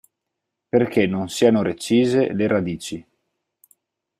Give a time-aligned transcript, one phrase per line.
[0.69, 3.07] Perché non siano recise le radici.